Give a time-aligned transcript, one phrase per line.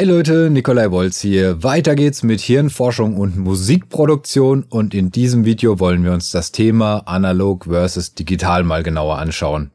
[0.00, 1.62] Hi Leute, Nikolai Wolz hier.
[1.62, 7.02] Weiter geht's mit Hirnforschung und Musikproduktion und in diesem Video wollen wir uns das Thema
[7.04, 9.72] analog versus digital mal genauer anschauen.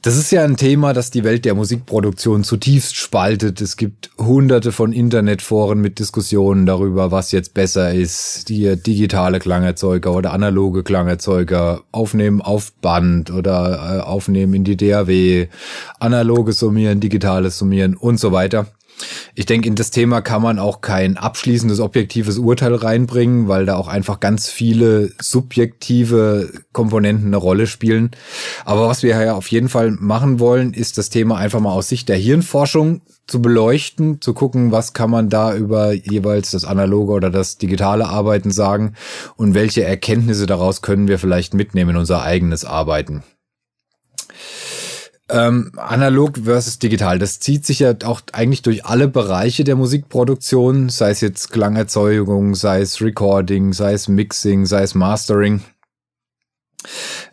[0.00, 3.60] Das ist ja ein Thema, das die Welt der Musikproduktion zutiefst spaltet.
[3.60, 8.48] Es gibt hunderte von Internetforen mit Diskussionen darüber, was jetzt besser ist.
[8.48, 15.48] Die digitale Klangerzeuger oder analoge Klangerzeuger aufnehmen auf Band oder äh, aufnehmen in die DAW,
[15.98, 18.68] analoges Summieren, digitales Summieren und so weiter.
[19.34, 23.76] Ich denke, in das Thema kann man auch kein abschließendes objektives Urteil reinbringen, weil da
[23.76, 28.10] auch einfach ganz viele subjektive Komponenten eine Rolle spielen.
[28.64, 31.88] Aber was wir ja auf jeden Fall machen wollen, ist das Thema einfach mal aus
[31.88, 37.12] Sicht der Hirnforschung zu beleuchten, zu gucken, was kann man da über jeweils das analoge
[37.12, 38.94] oder das digitale Arbeiten sagen
[39.36, 43.24] und welche Erkenntnisse daraus können wir vielleicht mitnehmen in unser eigenes Arbeiten.
[45.28, 50.88] Ähm, analog versus digital, das zieht sich ja auch eigentlich durch alle Bereiche der Musikproduktion,
[50.88, 55.62] sei es jetzt Klangerzeugung, sei es Recording, sei es Mixing, sei es Mastering.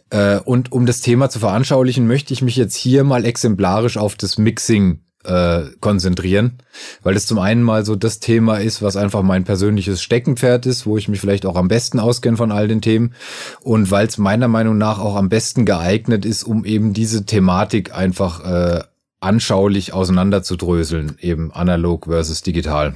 [0.10, 4.16] Äh, und um das Thema zu veranschaulichen, möchte ich mich jetzt hier mal exemplarisch auf
[4.16, 6.60] das Mixing äh, konzentrieren,
[7.04, 10.86] weil das zum einen mal so das Thema ist, was einfach mein persönliches Steckenpferd ist,
[10.86, 13.14] wo ich mich vielleicht auch am besten auskenne von all den Themen
[13.62, 17.94] und weil es meiner Meinung nach auch am besten geeignet ist, um eben diese Thematik
[17.96, 18.84] einfach äh,
[19.20, 22.96] anschaulich auseinanderzudröseln, eben analog versus digital.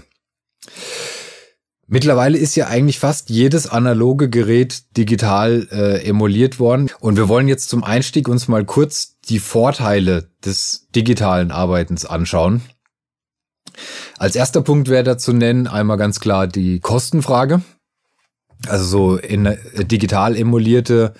[1.90, 6.92] Mittlerweile ist ja eigentlich fast jedes analoge Gerät digital äh, emuliert worden.
[7.00, 12.62] Und wir wollen jetzt zum Einstieg uns mal kurz die Vorteile des digitalen Arbeitens anschauen.
[14.18, 17.62] Als erster Punkt wäre da zu nennen einmal ganz klar die Kostenfrage.
[18.68, 21.14] Also so in äh, digital emulierte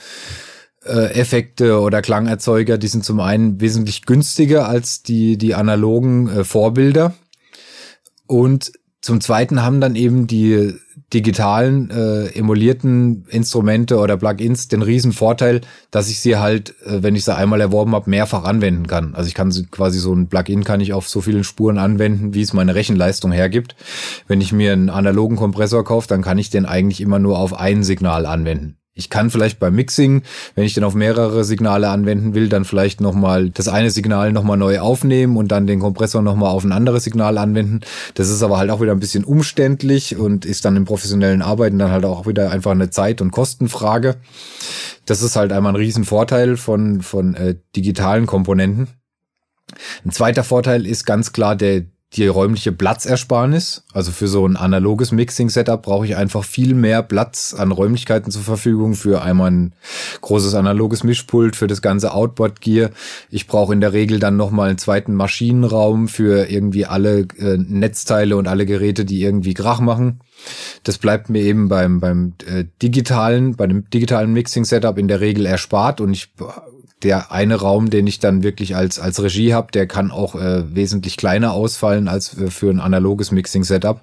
[0.84, 6.44] äh, Effekte oder Klangerzeuger, die sind zum einen wesentlich günstiger als die, die analogen äh,
[6.44, 7.14] Vorbilder.
[8.26, 10.74] Und zum Zweiten haben dann eben die
[11.14, 17.16] digitalen äh, emulierten Instrumente oder Plugins den riesen Vorteil, dass ich sie halt, äh, wenn
[17.16, 19.16] ich sie einmal erworben habe, mehrfach anwenden kann.
[19.16, 22.34] Also ich kann sie quasi so ein Plugin kann ich auf so vielen Spuren anwenden,
[22.34, 23.76] wie es meine Rechenleistung hergibt.
[24.28, 27.54] Wenn ich mir einen analogen Kompressor kaufe, dann kann ich den eigentlich immer nur auf
[27.54, 28.78] ein Signal anwenden.
[28.98, 30.24] Ich kann vielleicht beim Mixing,
[30.56, 34.58] wenn ich den auf mehrere Signale anwenden will, dann vielleicht nochmal das eine Signal nochmal
[34.58, 37.82] neu aufnehmen und dann den Kompressor nochmal auf ein anderes Signal anwenden.
[38.16, 41.78] Das ist aber halt auch wieder ein bisschen umständlich und ist dann im professionellen Arbeiten
[41.78, 44.16] dann halt auch wieder einfach eine Zeit- und Kostenfrage.
[45.06, 48.88] Das ist halt einmal ein Riesenvorteil von, von äh, digitalen Komponenten.
[50.06, 53.84] Ein zweiter Vorteil ist ganz klar der, die räumliche Platzersparnis.
[53.92, 58.44] Also für so ein analoges Mixing-Setup brauche ich einfach viel mehr Platz an Räumlichkeiten zur
[58.44, 59.74] Verfügung für einmal ein
[60.22, 62.92] großes analoges Mischpult, für das ganze Outboard-Gear.
[63.30, 68.38] Ich brauche in der Regel dann nochmal einen zweiten Maschinenraum für irgendwie alle äh, Netzteile
[68.38, 70.22] und alle Geräte, die irgendwie Krach machen.
[70.84, 75.46] Das bleibt mir eben beim, beim äh, digitalen, bei dem digitalen Mixing-Setup in der Regel
[75.46, 76.30] erspart und ich
[77.04, 80.76] der eine Raum, den ich dann wirklich als, als Regie habe, der kann auch äh,
[80.76, 84.02] wesentlich kleiner ausfallen als für ein analoges Mixing-Setup.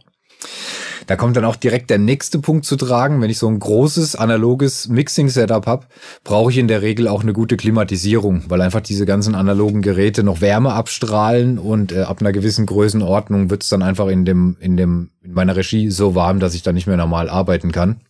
[1.06, 3.20] Da kommt dann auch direkt der nächste Punkt zu tragen.
[3.20, 5.86] Wenn ich so ein großes analoges Mixing-Setup habe,
[6.22, 10.22] brauche ich in der Regel auch eine gute Klimatisierung, weil einfach diese ganzen analogen Geräte
[10.22, 14.56] noch Wärme abstrahlen und äh, ab einer gewissen Größenordnung wird es dann einfach in dem,
[14.60, 18.00] in dem, in meiner Regie so warm, dass ich da nicht mehr normal arbeiten kann.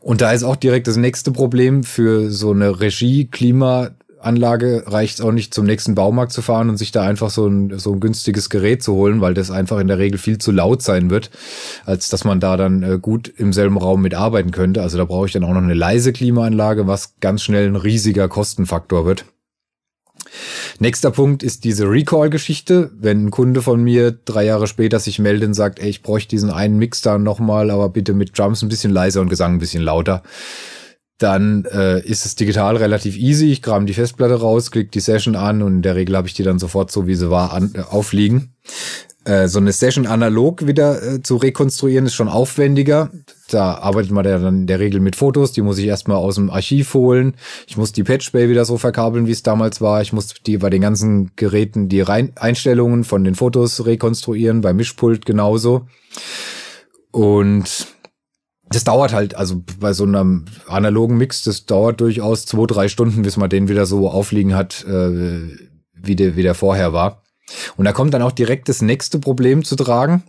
[0.00, 3.90] Und da ist auch direkt das nächste Problem für so eine Regie-Klima-
[4.22, 7.46] Anlage reicht es auch nicht zum nächsten Baumarkt zu fahren und sich da einfach so
[7.46, 10.52] ein, so ein günstiges Gerät zu holen, weil das einfach in der Regel viel zu
[10.52, 11.30] laut sein wird,
[11.86, 14.82] als dass man da dann äh, gut im selben Raum mitarbeiten könnte.
[14.82, 18.28] Also da brauche ich dann auch noch eine leise Klimaanlage, was ganz schnell ein riesiger
[18.28, 19.24] Kostenfaktor wird.
[20.78, 22.90] Nächster Punkt ist diese Recall-Geschichte.
[22.98, 26.30] Wenn ein Kunde von mir drei Jahre später sich meldet und sagt, ey, ich bräuchte
[26.30, 29.58] diesen einen Mix da nochmal, aber bitte mit Drums ein bisschen leiser und Gesang ein
[29.58, 30.22] bisschen lauter,
[31.18, 33.52] dann äh, ist es digital relativ easy.
[33.52, 36.34] Ich kram die Festplatte raus, klick die Session an und in der Regel habe ich
[36.34, 38.54] die dann sofort so, wie sie war, an, äh, aufliegen.
[39.30, 43.10] Äh, so eine Session analog wieder äh, zu rekonstruieren ist schon aufwendiger.
[43.48, 46.34] Da arbeitet man ja dann in der Regel mit Fotos, die muss ich erstmal aus
[46.34, 47.36] dem Archiv holen.
[47.68, 50.02] Ich muss die Patch Bay wieder so verkabeln, wie es damals war.
[50.02, 54.74] Ich muss die bei den ganzen Geräten die Rein Einstellungen von den Fotos rekonstruieren, beim
[54.74, 55.86] Mischpult genauso.
[57.12, 57.86] Und
[58.68, 63.22] das dauert halt, also bei so einem analogen Mix, das dauert durchaus zwei, drei Stunden,
[63.22, 65.56] bis man den wieder so aufliegen hat, äh,
[65.94, 67.22] wie, der, wie der vorher war.
[67.76, 70.22] Und da kommt dann auch direkt das nächste Problem zu tragen.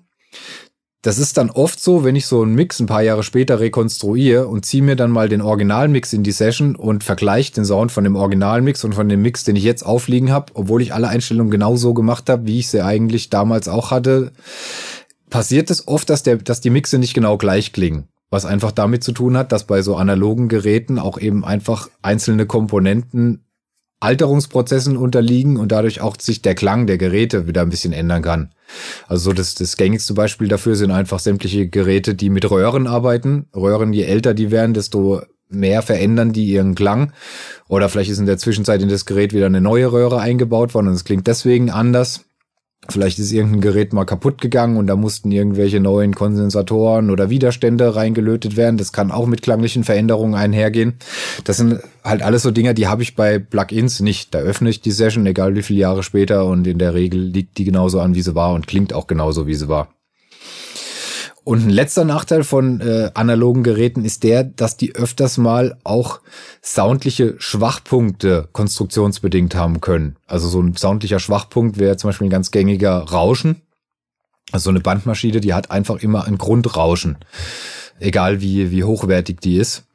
[1.01, 4.47] das ist dann oft so, wenn ich so einen Mix ein paar Jahre später rekonstruiere
[4.47, 8.03] und ziehe mir dann mal den Originalmix in die Session und vergleiche den Sound von
[8.03, 11.49] dem Originalmix und von dem Mix, den ich jetzt aufliegen habe, obwohl ich alle Einstellungen
[11.49, 14.31] genau so gemacht habe, wie ich sie eigentlich damals auch hatte,
[15.31, 18.07] passiert es oft, dass, der, dass die Mixe nicht genau gleich klingen.
[18.29, 22.45] Was einfach damit zu tun hat, dass bei so analogen Geräten auch eben einfach einzelne
[22.45, 23.43] Komponenten
[24.01, 28.53] Alterungsprozessen unterliegen und dadurch auch sich der Klang der Geräte wieder ein bisschen ändern kann.
[29.07, 33.47] Also so das, das gängigste Beispiel dafür sind einfach sämtliche Geräte, die mit Röhren arbeiten.
[33.55, 37.13] Röhren, je älter die werden, desto mehr verändern die ihren Klang.
[37.67, 40.87] Oder vielleicht ist in der Zwischenzeit in das Gerät wieder eine neue Röhre eingebaut worden
[40.87, 42.25] und es klingt deswegen anders.
[42.89, 47.95] Vielleicht ist irgendein Gerät mal kaputt gegangen und da mussten irgendwelche neuen Kondensatoren oder Widerstände
[47.95, 48.77] reingelötet werden.
[48.77, 50.95] Das kann auch mit klanglichen Veränderungen einhergehen.
[51.43, 54.33] Das sind halt alles so Dinge, die habe ich bei Plugins nicht.
[54.33, 57.59] Da öffne ich die Session, egal wie viele Jahre später und in der Regel liegt
[57.59, 59.89] die genauso an, wie sie war und klingt auch genauso, wie sie war.
[61.43, 66.21] Und ein letzter Nachteil von äh, analogen Geräten ist der, dass die öfters mal auch
[66.61, 70.17] soundliche Schwachpunkte konstruktionsbedingt haben können.
[70.27, 73.61] Also so ein soundlicher Schwachpunkt wäre zum Beispiel ein ganz gängiger Rauschen.
[74.51, 77.17] Also so eine Bandmaschine, die hat einfach immer ein Grundrauschen.
[77.99, 79.85] Egal wie, wie hochwertig die ist.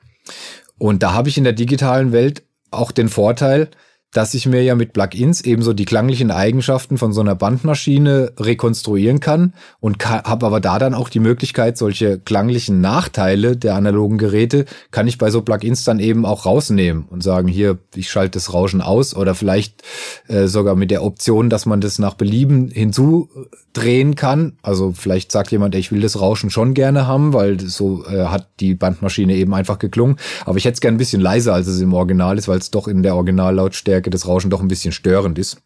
[0.78, 3.69] Und da habe ich in der digitalen Welt auch den Vorteil,
[4.16, 9.20] dass ich mir ja mit Plugins ebenso die klanglichen Eigenschaften von so einer Bandmaschine rekonstruieren
[9.20, 14.64] kann und habe aber da dann auch die Möglichkeit, solche klanglichen Nachteile der analogen Geräte
[14.90, 18.54] kann ich bei so Plugins dann eben auch rausnehmen und sagen, hier, ich schalte das
[18.54, 19.82] Rauschen aus oder vielleicht
[20.28, 24.54] äh, sogar mit der Option, dass man das nach Belieben hinzudrehen kann.
[24.62, 28.48] Also vielleicht sagt jemand, ich will das Rauschen schon gerne haben, weil so äh, hat
[28.60, 30.16] die Bandmaschine eben einfach geklungen.
[30.46, 32.70] Aber ich hätte es gern ein bisschen leiser, als es im Original ist, weil es
[32.70, 35.58] doch in der Originallautstärke Lautstärke des Rauschen doch ein bisschen störend ist.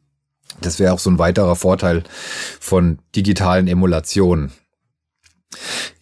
[0.60, 2.02] Das wäre auch so ein weiterer Vorteil
[2.58, 4.50] von digitalen Emulationen.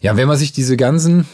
[0.01, 1.27] Ja, wenn man sich diese ganzen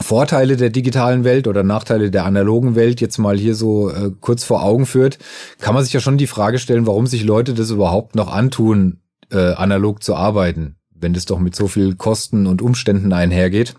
[0.00, 4.44] Vorteile der digitalen Welt oder Nachteile der analogen Welt jetzt mal hier so äh, kurz
[4.44, 5.18] vor Augen führt,
[5.58, 9.00] kann man sich ja schon die Frage stellen, warum sich Leute das überhaupt noch antun,
[9.30, 13.74] äh, analog zu arbeiten, wenn das doch mit so viel Kosten und Umständen einhergeht.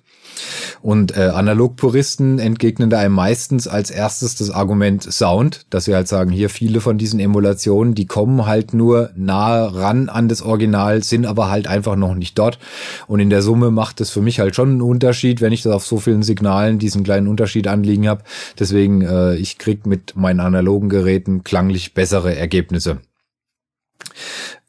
[0.82, 6.08] Und äh, Analogpuristen entgegnen da einem meistens als erstes das Argument Sound, dass sie halt
[6.08, 11.04] sagen, hier viele von diesen Emulationen, die kommen halt nur nahe ran an das Original,
[11.04, 12.60] sind aber halt einfach noch nicht dort.
[13.08, 15.74] Und in der Summe macht es für mich halt schon einen Unterschied, wenn ich das
[15.74, 18.24] auf so vielen Signalen diesen kleinen Unterschied anliegen habe.
[18.60, 23.00] Deswegen, äh, ich krieg mit meinen analogen Geräten klanglich bessere Ergebnisse.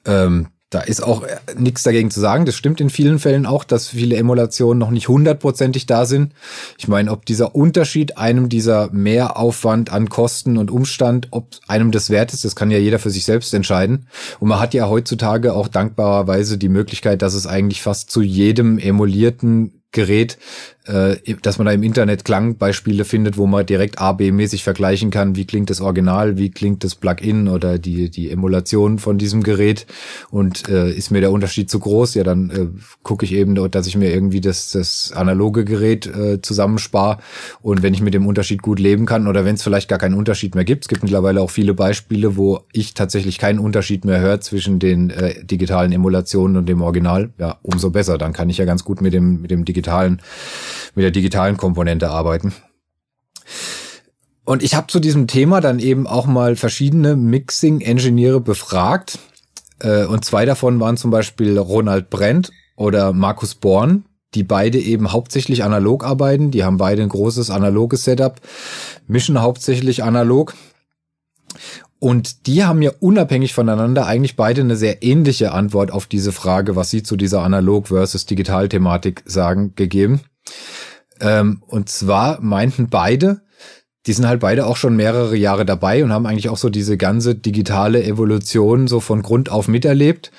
[0.05, 2.45] Ähm, da ist auch äh, nichts dagegen zu sagen.
[2.45, 6.35] Das stimmt in vielen Fällen auch, dass viele Emulationen noch nicht hundertprozentig da sind.
[6.77, 12.11] Ich meine, ob dieser Unterschied einem dieser Mehraufwand an Kosten und Umstand, ob einem das
[12.11, 14.09] wert ist, das kann ja jeder für sich selbst entscheiden.
[14.41, 18.79] Und man hat ja heutzutage auch dankbarerweise die Möglichkeit, dass es eigentlich fast zu jedem
[18.79, 20.37] emulierten Gerät
[21.43, 25.71] dass man da im Internet Klangbeispiele findet, wo man direkt A-B-mäßig vergleichen kann, wie klingt
[25.71, 29.87] das Original, wie klingt das Plugin oder die, die Emulation von diesem Gerät.
[30.31, 32.67] Und äh, ist mir der Unterschied zu groß, ja, dann äh,
[33.03, 37.19] gucke ich eben, dass ich mir irgendwie das, das analoge Gerät äh, zusammenspare
[37.63, 40.15] und wenn ich mit dem Unterschied gut leben kann oder wenn es vielleicht gar keinen
[40.15, 44.21] Unterschied mehr gibt, es gibt mittlerweile auch viele Beispiele, wo ich tatsächlich keinen Unterschied mehr
[44.21, 48.59] höre zwischen den äh, digitalen Emulationen und dem Original, ja, umso besser, dann kann ich
[48.59, 50.21] ja ganz gut mit dem, mit dem digitalen
[50.95, 52.55] mit der digitalen Komponente arbeiten.
[54.45, 59.19] Und ich habe zu diesem Thema dann eben auch mal verschiedene Mixing-Ingenieure befragt.
[59.81, 65.13] Äh, und zwei davon waren zum Beispiel Ronald Brent oder Markus Born, die beide eben
[65.13, 66.51] hauptsächlich analog arbeiten.
[66.51, 68.41] Die haben beide ein großes analoges Setup,
[69.07, 70.55] mischen hauptsächlich analog.
[71.99, 76.77] Und die haben ja unabhängig voneinander eigentlich beide eine sehr ähnliche Antwort auf diese Frage,
[76.77, 80.21] was sie zu dieser analog versus digital Thematik sagen, gegeben.
[81.21, 83.43] Ähm, und zwar meinten beide,
[84.07, 86.97] die sind halt beide auch schon mehrere Jahre dabei und haben eigentlich auch so diese
[86.97, 90.31] ganze digitale Evolution so von Grund auf miterlebt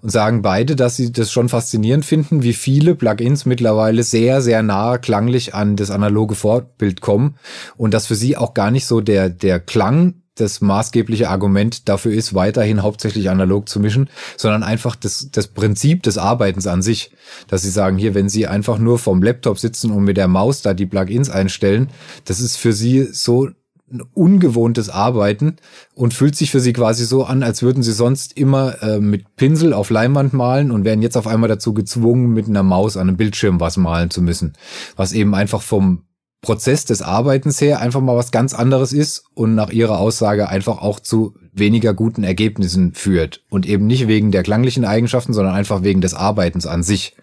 [0.00, 4.62] und sagen beide, dass sie das schon faszinierend finden, wie viele Plugins mittlerweile sehr, sehr
[4.62, 7.34] nah klanglich an das analoge Vorbild kommen
[7.76, 12.12] und dass für sie auch gar nicht so der, der Klang das maßgebliche Argument dafür
[12.12, 17.10] ist, weiterhin hauptsächlich analog zu mischen, sondern einfach das, das Prinzip des Arbeitens an sich.
[17.48, 20.62] Dass sie sagen, hier, wenn sie einfach nur vom Laptop sitzen und mit der Maus
[20.62, 21.88] da die Plugins einstellen,
[22.24, 23.48] das ist für sie so
[23.90, 25.56] ein ungewohntes Arbeiten
[25.94, 29.36] und fühlt sich für sie quasi so an, als würden sie sonst immer äh, mit
[29.36, 33.08] Pinsel auf Leinwand malen und wären jetzt auf einmal dazu gezwungen, mit einer Maus an
[33.08, 34.52] einem Bildschirm was malen zu müssen.
[34.96, 36.02] Was eben einfach vom
[36.40, 40.78] Prozess des Arbeitens her einfach mal was ganz anderes ist und nach ihrer Aussage einfach
[40.78, 43.42] auch zu weniger guten Ergebnissen führt.
[43.50, 47.16] Und eben nicht wegen der klanglichen Eigenschaften, sondern einfach wegen des Arbeitens an sich.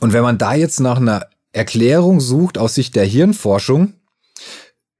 [0.00, 3.94] Und wenn man da jetzt nach einer Erklärung sucht aus Sicht der Hirnforschung,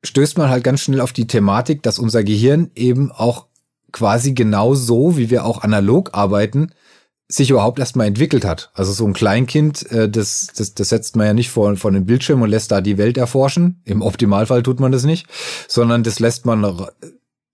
[0.03, 3.47] stößt man halt ganz schnell auf die Thematik, dass unser Gehirn eben auch
[3.93, 6.73] quasi genau so, wie wir auch analog arbeiten,
[7.31, 8.71] sich überhaupt erstmal entwickelt hat.
[8.73, 12.07] Also so ein Kleinkind, äh, das, das, das setzt man ja nicht vor, vor den
[12.07, 13.83] Bildschirm und lässt da die Welt erforschen.
[13.85, 15.27] Im Optimalfall tut man das nicht,
[15.69, 16.87] sondern das lässt man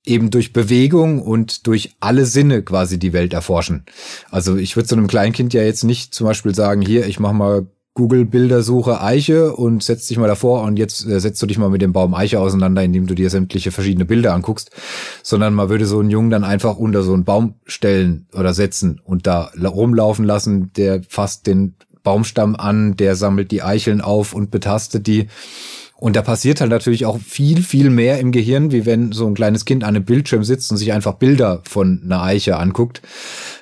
[0.07, 3.85] eben durch Bewegung und durch alle Sinne quasi die Welt erforschen.
[4.31, 7.35] Also ich würde so einem Kleinkind ja jetzt nicht zum Beispiel sagen, hier, ich mache
[7.35, 11.71] mal Google-Bildersuche Eiche und setz dich mal davor und jetzt äh, setzt du dich mal
[11.71, 14.73] mit dem Baum Eiche auseinander, indem du dir sämtliche verschiedene Bilder anguckst,
[15.23, 19.01] sondern man würde so einen Jungen dann einfach unter so einen Baum stellen oder setzen
[19.05, 24.51] und da rumlaufen lassen, der fasst den Baumstamm an, der sammelt die Eicheln auf und
[24.51, 25.29] betastet die.
[26.05, 29.33] Und da passiert halt natürlich auch viel, viel mehr im Gehirn, wie wenn so ein
[29.33, 33.01] kleines Kind an einem Bildschirm sitzt und sich einfach Bilder von einer Eiche anguckt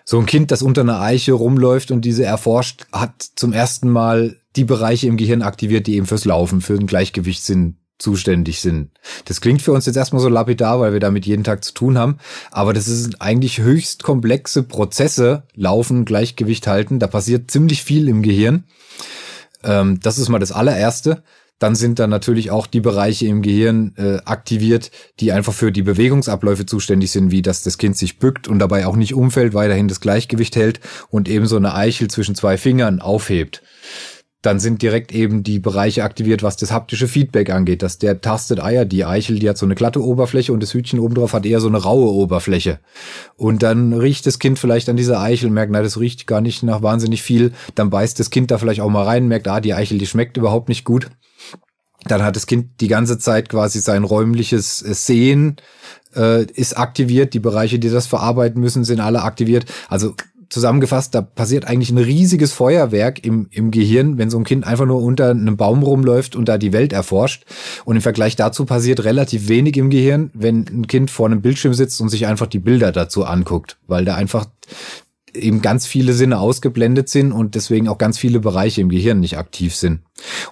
[0.04, 4.40] so ein Kind, das unter einer Eiche rumläuft und diese erforscht, hat zum ersten Mal
[4.56, 8.90] die Bereiche im Gehirn aktiviert, die eben fürs Laufen, für den Gleichgewichtssinn zuständig sind.
[9.26, 11.96] Das klingt für uns jetzt erstmal so lapidar, weil wir damit jeden Tag zu tun
[11.96, 12.18] haben,
[12.50, 18.22] aber das sind eigentlich höchst komplexe Prozesse, Laufen, Gleichgewicht halten, da passiert ziemlich viel im
[18.22, 18.64] Gehirn.
[19.62, 21.22] Ähm, das ist mal das allererste
[21.62, 24.90] dann sind da natürlich auch die Bereiche im Gehirn äh, aktiviert,
[25.20, 28.84] die einfach für die Bewegungsabläufe zuständig sind, wie dass das Kind sich bückt und dabei
[28.86, 33.00] auch nicht umfällt, weiterhin das Gleichgewicht hält und eben so eine Eichel zwischen zwei Fingern
[33.00, 33.62] aufhebt.
[34.42, 38.60] Dann sind direkt eben die Bereiche aktiviert, was das haptische Feedback angeht, dass der tastet
[38.60, 41.46] Eier, die Eichel, die hat so eine glatte Oberfläche und das Hütchen oben drauf hat
[41.46, 42.80] eher so eine raue Oberfläche.
[43.36, 46.64] Und dann riecht das Kind vielleicht an dieser Eichel, merkt, na, das riecht gar nicht
[46.64, 47.52] nach wahnsinnig viel.
[47.76, 50.36] Dann beißt das Kind da vielleicht auch mal rein, merkt, ah, die Eichel, die schmeckt
[50.36, 51.08] überhaupt nicht gut
[52.06, 55.56] dann hat das Kind die ganze Zeit quasi sein räumliches äh, Sehen
[56.14, 57.34] äh, ist aktiviert.
[57.34, 59.66] Die Bereiche, die das verarbeiten müssen, sind alle aktiviert.
[59.88, 60.14] Also
[60.52, 64.84] zusammengefasst, da passiert eigentlich ein riesiges Feuerwerk im, im Gehirn, wenn so ein Kind einfach
[64.84, 67.44] nur unter einem Baum rumläuft und da die Welt erforscht.
[67.84, 71.74] Und im Vergleich dazu passiert relativ wenig im Gehirn, wenn ein Kind vor einem Bildschirm
[71.74, 74.46] sitzt und sich einfach die Bilder dazu anguckt, weil da einfach
[75.34, 79.38] eben ganz viele Sinne ausgeblendet sind und deswegen auch ganz viele Bereiche im Gehirn nicht
[79.38, 80.00] aktiv sind.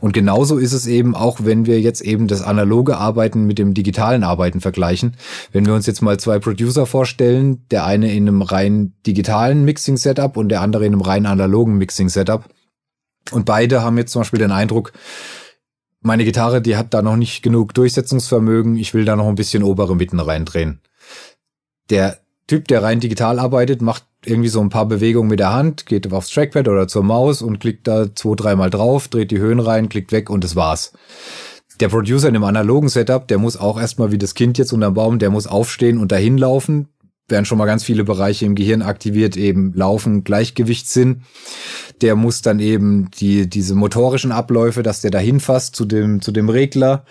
[0.01, 3.75] Und genauso ist es eben auch, wenn wir jetzt eben das analoge Arbeiten mit dem
[3.75, 5.17] digitalen Arbeiten vergleichen.
[5.53, 10.37] Wenn wir uns jetzt mal zwei Producer vorstellen, der eine in einem rein digitalen Mixing-Setup
[10.37, 12.45] und der andere in einem rein analogen Mixing-Setup.
[13.33, 14.93] Und beide haben jetzt zum Beispiel den Eindruck,
[16.01, 19.63] meine Gitarre, die hat da noch nicht genug Durchsetzungsvermögen, ich will da noch ein bisschen
[19.63, 20.81] obere Mitten reindrehen.
[21.91, 22.19] Der
[22.51, 26.13] Typ, der rein digital arbeitet, macht irgendwie so ein paar Bewegungen mit der Hand, geht
[26.13, 29.89] aufs Trackpad oder zur Maus und klickt da zwei, dreimal drauf, dreht die Höhen rein,
[29.89, 30.93] klickt weg und das war's.
[31.79, 34.95] Der Producer in dem analogen Setup, der muss auch erstmal wie das Kind jetzt unterm
[34.95, 36.89] Baum, der muss aufstehen und dahin laufen,
[37.29, 41.23] werden schon mal ganz viele Bereiche im Gehirn aktiviert, eben Laufen, Gleichgewichtssinn.
[42.01, 46.33] Der muss dann eben die, diese motorischen Abläufe, dass der dahin fasst zu dem, zu
[46.33, 47.05] dem Regler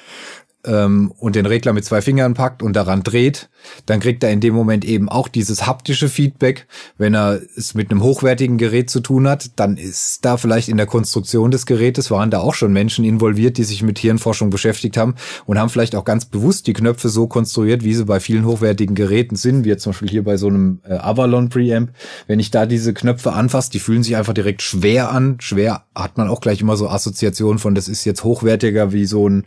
[0.65, 3.49] ähm, und den Regler mit zwei Fingern packt und daran dreht,
[3.85, 6.67] dann kriegt er in dem Moment eben auch dieses haptische Feedback.
[6.97, 10.77] Wenn er es mit einem hochwertigen Gerät zu tun hat, dann ist da vielleicht in
[10.77, 14.97] der Konstruktion des Gerätes waren da auch schon Menschen involviert, die sich mit Hirnforschung beschäftigt
[14.97, 18.45] haben und haben vielleicht auch ganz bewusst die Knöpfe so konstruiert, wie sie bei vielen
[18.45, 21.91] hochwertigen Geräten sind, wie jetzt zum Beispiel hier bei so einem äh, Avalon Preamp.
[22.27, 25.37] Wenn ich da diese Knöpfe anfasse, die fühlen sich einfach direkt schwer an.
[25.39, 29.27] Schwer hat man auch gleich immer so Assoziationen von, das ist jetzt hochwertiger wie so
[29.27, 29.45] ein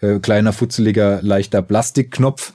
[0.00, 2.52] äh, kleiner, futzeliger, leichter Plastikknopf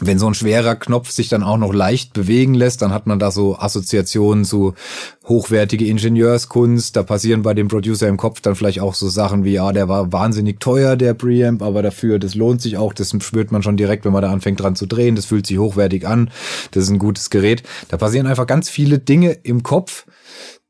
[0.00, 3.18] wenn so ein schwerer Knopf sich dann auch noch leicht bewegen lässt, dann hat man
[3.18, 4.74] da so Assoziationen zu
[5.26, 6.96] hochwertige Ingenieurskunst.
[6.96, 9.88] Da passieren bei dem Producer im Kopf dann vielleicht auch so Sachen wie, ja, der
[9.88, 12.94] war wahnsinnig teuer, der Preamp, aber dafür, das lohnt sich auch.
[12.94, 15.16] Das spürt man schon direkt, wenn man da anfängt dran zu drehen.
[15.16, 16.30] Das fühlt sich hochwertig an.
[16.70, 17.62] Das ist ein gutes Gerät.
[17.88, 20.06] Da passieren einfach ganz viele Dinge im Kopf,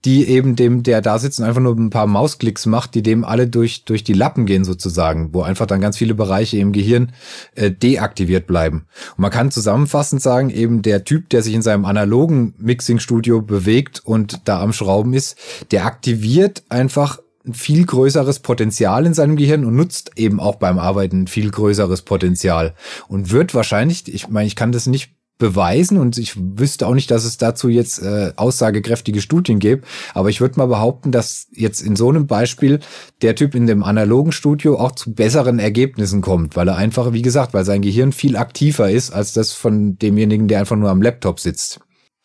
[0.05, 3.25] die eben dem, der da sitzt und einfach nur ein paar Mausklicks macht, die dem
[3.25, 7.13] alle durch, durch die Lappen gehen sozusagen, wo einfach dann ganz viele Bereiche im Gehirn
[7.55, 8.87] äh, deaktiviert bleiben.
[9.17, 14.01] Und man kann zusammenfassend sagen, eben der Typ, der sich in seinem analogen Mixing-Studio bewegt
[14.05, 15.37] und da am Schrauben ist,
[15.71, 20.79] der aktiviert einfach ein viel größeres Potenzial in seinem Gehirn und nutzt eben auch beim
[20.79, 22.75] Arbeiten ein viel größeres Potenzial
[23.09, 27.11] und wird wahrscheinlich, ich meine, ich kann das nicht beweisen und ich wüsste auch nicht,
[27.11, 31.81] dass es dazu jetzt äh, aussagekräftige Studien gibt, aber ich würde mal behaupten, dass jetzt
[31.81, 32.79] in so einem Beispiel
[33.23, 37.23] der Typ in dem analogen Studio auch zu besseren Ergebnissen kommt, weil er einfach, wie
[37.23, 41.03] gesagt, weil sein Gehirn viel aktiver ist als das von demjenigen, der einfach nur am
[41.03, 41.81] Laptop sitzt.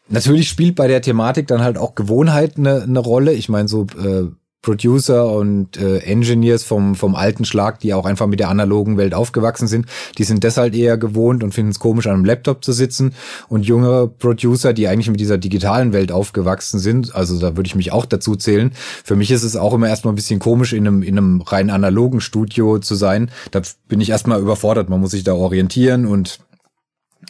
[0.08, 3.34] Natürlich spielt bei der Thematik dann halt auch Gewohnheit eine, eine Rolle.
[3.34, 4.28] Ich meine, so äh,
[4.66, 9.14] Producer und äh, Engineers vom, vom alten Schlag, die auch einfach mit der analogen Welt
[9.14, 9.86] aufgewachsen sind,
[10.18, 13.14] die sind deshalb eher gewohnt und finden es komisch, an einem Laptop zu sitzen.
[13.48, 17.76] Und jüngere Producer, die eigentlich mit dieser digitalen Welt aufgewachsen sind, also da würde ich
[17.76, 18.72] mich auch dazu zählen.
[19.04, 21.70] Für mich ist es auch immer erstmal ein bisschen komisch, in einem, in einem rein
[21.70, 23.30] analogen Studio zu sein.
[23.52, 24.90] Da bin ich erstmal überfordert.
[24.90, 26.40] Man muss sich da orientieren und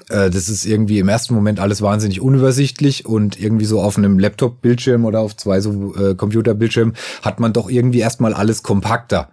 [0.10, 4.20] äh, das ist irgendwie im ersten Moment alles wahnsinnig unübersichtlich und irgendwie so auf einem
[4.20, 9.30] Laptop-Bildschirm oder auf zwei so äh, Computerbildschirmen hat man doch irgendwie erstmal alles kompakter.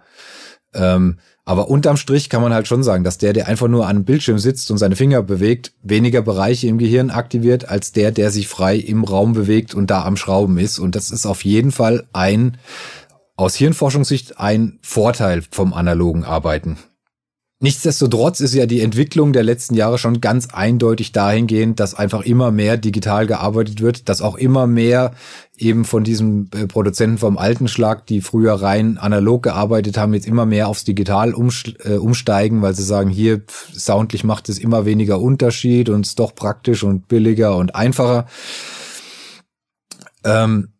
[0.73, 3.97] Ähm, aber unterm Strich kann man halt schon sagen, dass der, der einfach nur an
[3.97, 8.31] einem Bildschirm sitzt und seine Finger bewegt, weniger Bereiche im Gehirn aktiviert, als der, der
[8.31, 10.79] sich frei im Raum bewegt und da am Schrauben ist.
[10.79, 12.57] Und das ist auf jeden Fall ein,
[13.35, 16.77] aus Hirnforschungssicht, ein Vorteil vom analogen Arbeiten.
[17.59, 22.51] Nichtsdestotrotz ist ja die Entwicklung der letzten Jahre schon ganz eindeutig dahingehend, dass einfach immer
[22.51, 25.13] mehr digital gearbeitet wird, dass auch immer mehr
[25.57, 30.27] eben von diesen äh, Produzenten vom alten Schlag, die früher rein analog gearbeitet haben, jetzt
[30.27, 35.21] immer mehr aufs Digital äh, umsteigen, weil sie sagen, hier soundlich macht es immer weniger
[35.21, 38.25] Unterschied und ist doch praktisch und billiger und einfacher.
[40.25, 40.72] Ähm,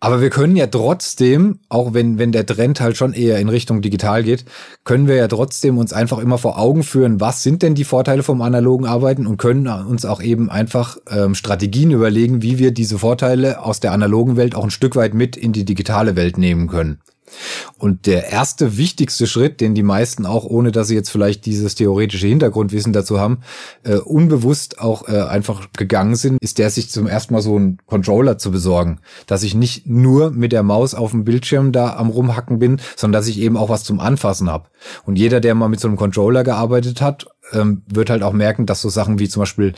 [0.00, 3.82] aber wir können ja trotzdem, auch wenn, wenn der Trend halt schon eher in Richtung
[3.82, 4.46] digital geht,
[4.84, 8.22] können wir ja trotzdem uns einfach immer vor Augen führen, was sind denn die Vorteile
[8.22, 12.98] vom analogen Arbeiten und können uns auch eben einfach ähm, Strategien überlegen, wie wir diese
[12.98, 16.66] Vorteile aus der analogen Welt auch ein Stück weit mit in die digitale Welt nehmen
[16.66, 17.00] können.
[17.78, 21.74] Und der erste wichtigste Schritt, den die meisten auch, ohne dass sie jetzt vielleicht dieses
[21.74, 23.40] theoretische Hintergrundwissen dazu haben,
[23.84, 27.78] äh, unbewusst auch äh, einfach gegangen sind, ist der, sich zum ersten Mal so einen
[27.86, 29.00] Controller zu besorgen.
[29.26, 33.20] Dass ich nicht nur mit der Maus auf dem Bildschirm da am rumhacken bin, sondern
[33.20, 34.68] dass ich eben auch was zum Anfassen habe.
[35.04, 38.66] Und jeder, der mal mit so einem Controller gearbeitet hat, ähm, wird halt auch merken,
[38.66, 39.74] dass so Sachen wie zum Beispiel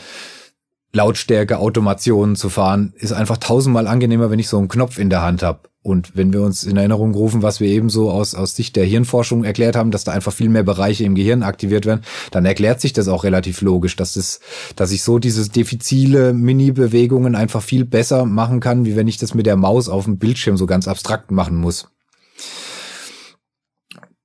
[0.92, 5.23] Lautstärke, Automationen zu fahren, ist einfach tausendmal angenehmer, wenn ich so einen Knopf in der
[5.23, 5.61] Hand habe.
[5.83, 8.85] Und wenn wir uns in Erinnerung rufen, was wir eben so aus, aus Sicht der
[8.85, 12.81] Hirnforschung erklärt haben, dass da einfach viel mehr Bereiche im Gehirn aktiviert werden, dann erklärt
[12.81, 14.39] sich das auch relativ logisch, dass es,
[14.77, 19.35] dass ich so diese diffizile Mini-Bewegungen einfach viel besser machen kann, wie wenn ich das
[19.35, 21.91] mit der Maus auf dem Bildschirm so ganz abstrakt machen muss.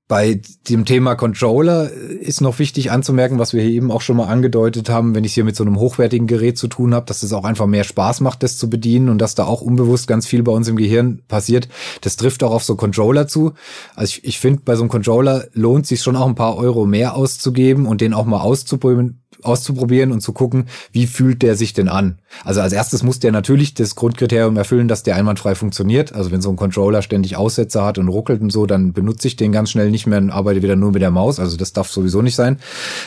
[0.10, 4.28] Bei dem Thema Controller ist noch wichtig anzumerken, was wir hier eben auch schon mal
[4.28, 7.34] angedeutet haben, wenn ich hier mit so einem hochwertigen Gerät zu tun habe, dass es
[7.34, 10.43] auch einfach mehr Spaß macht, das zu bedienen und dass da auch unbewusst ganz viel
[10.43, 11.67] bei uns im Gehirn passiert.
[12.00, 13.52] Das trifft auch auf so Controller zu.
[13.96, 16.86] Also ich, ich finde, bei so einem Controller lohnt sich schon auch ein paar Euro
[16.86, 21.73] mehr auszugeben und den auch mal auszuprobieren, auszuprobieren und zu gucken, wie fühlt der sich
[21.73, 22.19] denn an.
[22.43, 26.13] Also als erstes muss der natürlich das Grundkriterium erfüllen, dass der einwandfrei funktioniert.
[26.13, 29.36] Also wenn so ein Controller ständig Aussetzer hat und ruckelt und so, dann benutze ich
[29.36, 31.39] den ganz schnell nicht mehr und arbeite wieder nur mit der Maus.
[31.39, 32.60] Also das darf sowieso nicht sein.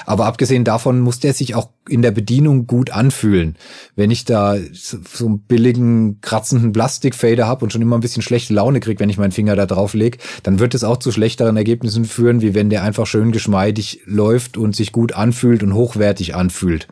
[0.07, 3.57] Aber abgesehen davon muss der sich auch in der Bedienung gut anfühlen.
[3.97, 8.55] Wenn ich da so einen billigen, kratzenden Plastikfader habe und schon immer ein bisschen schlechte
[8.55, 11.57] Laune kriege, wenn ich meinen Finger da drauf lege, dann wird es auch zu schlechteren
[11.57, 16.35] Ergebnissen führen, wie wenn der einfach schön geschmeidig läuft und sich gut anfühlt und hochwertig
[16.35, 16.89] anfühlt.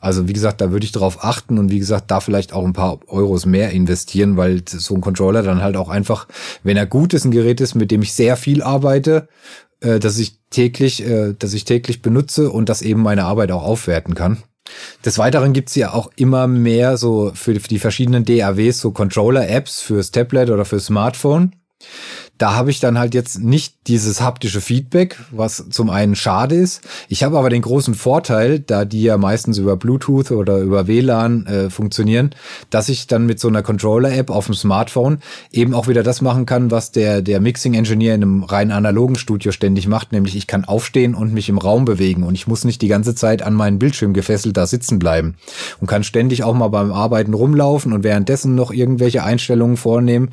[0.00, 2.72] Also wie gesagt, da würde ich darauf achten und wie gesagt, da vielleicht auch ein
[2.72, 6.28] paar Euros mehr investieren, weil so ein Controller dann halt auch einfach,
[6.62, 9.28] wenn er gut ist, ein Gerät ist, mit dem ich sehr viel arbeite,
[9.80, 13.62] äh, dass ich täglich, äh, dass ich täglich benutze und das eben meine Arbeit auch
[13.62, 14.42] aufwerten kann.
[15.04, 20.10] Des Weiteren gibt's ja auch immer mehr so für die verschiedenen DAWs so Controller-Apps fürs
[20.10, 21.54] Tablet oder fürs Smartphone.
[22.38, 26.82] Da habe ich dann halt jetzt nicht dieses haptische Feedback, was zum einen schade ist.
[27.08, 31.46] Ich habe aber den großen Vorteil, da die ja meistens über Bluetooth oder über WLAN
[31.46, 32.30] äh, funktionieren,
[32.70, 35.18] dass ich dann mit so einer Controller-App auf dem Smartphone
[35.50, 39.50] eben auch wieder das machen kann, was der, der Mixing-Engineer in einem rein analogen Studio
[39.50, 42.82] ständig macht, nämlich ich kann aufstehen und mich im Raum bewegen und ich muss nicht
[42.82, 45.34] die ganze Zeit an meinen Bildschirm gefesselt da sitzen bleiben
[45.80, 50.30] und kann ständig auch mal beim Arbeiten rumlaufen und währenddessen noch irgendwelche Einstellungen vornehmen.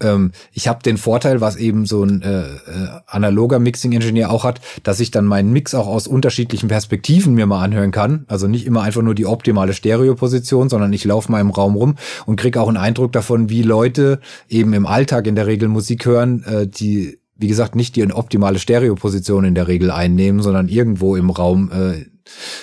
[0.00, 4.60] Ähm, ich habe den Vorteil, was eben so ein äh, äh, analoger Mixing-Engineer auch hat,
[4.82, 8.24] dass ich dann meinen Mix auch aus unterschiedlichen Perspektiven mir mal anhören kann.
[8.28, 11.96] Also nicht immer einfach nur die optimale Stereoposition, sondern ich laufe mal im Raum rum
[12.24, 16.06] und kriege auch einen Eindruck davon, wie Leute eben im Alltag in der Regel Musik
[16.06, 21.16] hören, äh, die wie gesagt, nicht die optimale Stereoposition in der Regel einnehmen, sondern irgendwo
[21.16, 22.06] im Raum äh,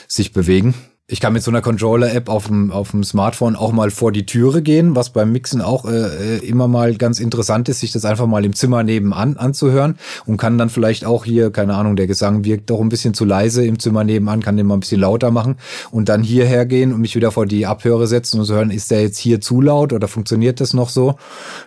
[0.07, 0.73] sich bewegen.
[1.12, 4.26] Ich kann mit so einer Controller-App auf dem, auf dem Smartphone auch mal vor die
[4.26, 8.06] Türe gehen, was beim Mixen auch äh, äh, immer mal ganz interessant ist, sich das
[8.06, 12.08] einfach mal im Zimmer nebenan anzuhören und kann dann vielleicht auch hier, keine Ahnung, der
[12.08, 15.02] Gesang wirkt doch ein bisschen zu leise im Zimmer nebenan, kann den mal ein bisschen
[15.02, 15.58] lauter machen
[15.91, 18.89] und dann hierher gehen und mich wieder vor die Abhöre setzen und so hören, ist
[18.89, 21.15] der jetzt hier zu laut oder funktioniert das noch so?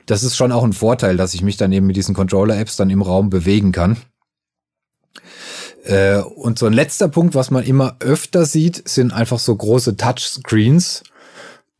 [0.06, 2.88] Das ist schon auch ein Vorteil, dass ich mich dann eben mit diesen Controller-Apps dann
[2.88, 3.98] im Raum bewegen kann.
[5.84, 9.96] Äh, und so ein letzter Punkt, was man immer öfter sieht, sind einfach so große
[9.96, 11.02] Touchscreens.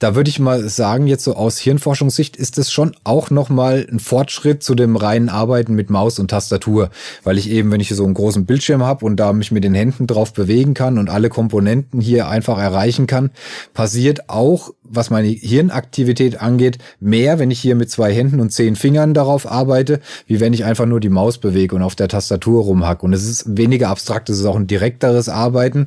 [0.01, 4.01] Da würde ich mal sagen, jetzt so aus Hirnforschungssicht ist es schon auch nochmal ein
[4.01, 6.91] Fortschritt zu dem reinen Arbeiten mit Maus und Tastatur,
[7.23, 9.73] weil ich eben, wenn ich so einen großen Bildschirm habe und da mich mit den
[9.73, 13.31] Händen drauf bewegen kann und alle Komponenten hier einfach erreichen kann,
[13.73, 18.75] passiert auch, was meine Hirnaktivität angeht, mehr, wenn ich hier mit zwei Händen und zehn
[18.75, 22.65] Fingern darauf arbeite, wie wenn ich einfach nur die Maus bewege und auf der Tastatur
[22.65, 23.05] rumhack.
[23.05, 25.87] Und es ist weniger abstrakt, es ist auch ein direkteres Arbeiten.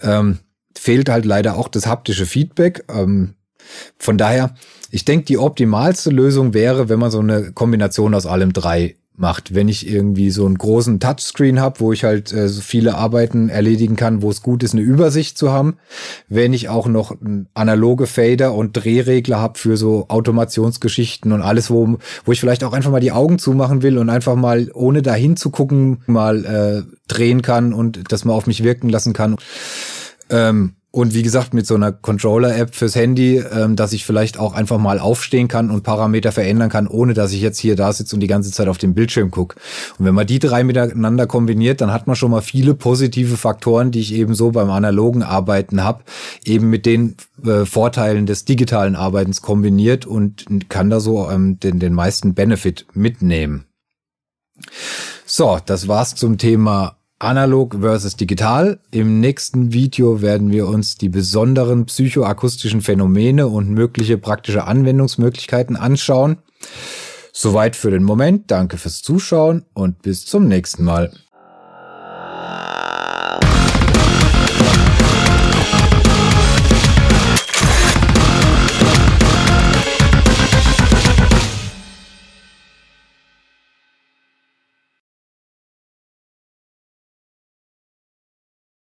[0.00, 0.38] Ähm,
[0.78, 2.84] fehlt halt leider auch das haptische Feedback.
[2.88, 3.34] Ähm,
[3.98, 4.54] von daher,
[4.90, 9.54] ich denke, die optimalste Lösung wäre, wenn man so eine Kombination aus allem drei macht.
[9.54, 13.48] Wenn ich irgendwie so einen großen Touchscreen habe, wo ich halt äh, so viele Arbeiten
[13.48, 15.76] erledigen kann, wo es gut ist, eine Übersicht zu haben.
[16.28, 17.16] Wenn ich auch noch
[17.54, 22.72] analoge Fader und Drehregler habe für so Automationsgeschichten und alles, wo, wo ich vielleicht auch
[22.72, 26.96] einfach mal die Augen zumachen will und einfach mal, ohne dahin zu gucken, mal äh,
[27.08, 29.36] drehen kann und das mal auf mich wirken lassen kann.
[30.30, 34.54] Ähm, und wie gesagt, mit so einer Controller-App fürs Handy, ähm, dass ich vielleicht auch
[34.54, 38.16] einfach mal aufstehen kann und Parameter verändern kann, ohne dass ich jetzt hier da sitze
[38.16, 39.56] und die ganze Zeit auf dem Bildschirm gucke.
[39.98, 43.90] Und wenn man die drei miteinander kombiniert, dann hat man schon mal viele positive Faktoren,
[43.90, 46.02] die ich eben so beim analogen Arbeiten habe,
[46.46, 51.78] eben mit den äh, Vorteilen des digitalen Arbeitens kombiniert und kann da so ähm, den,
[51.78, 53.66] den meisten Benefit mitnehmen.
[55.26, 58.78] So, das war's zum Thema Analog versus digital.
[58.90, 66.38] Im nächsten Video werden wir uns die besonderen psychoakustischen Phänomene und mögliche praktische Anwendungsmöglichkeiten anschauen.
[67.32, 68.50] Soweit für den Moment.
[68.50, 71.10] Danke fürs Zuschauen und bis zum nächsten Mal.